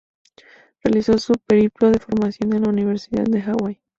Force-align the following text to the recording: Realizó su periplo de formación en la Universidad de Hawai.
Realizó 0.83 1.19
su 1.19 1.33
periplo 1.33 1.91
de 1.91 1.99
formación 1.99 2.53
en 2.55 2.63
la 2.63 2.69
Universidad 2.69 3.25
de 3.25 3.39
Hawai. 3.39 3.79